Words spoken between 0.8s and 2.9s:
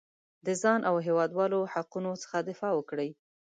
او هېوادوالو حقونو څخه دفاع